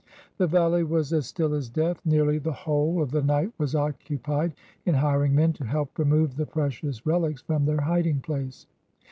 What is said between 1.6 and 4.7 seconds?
death. Nearly the whole of the night was occupied